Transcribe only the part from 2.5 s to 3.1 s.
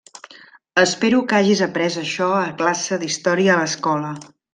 classe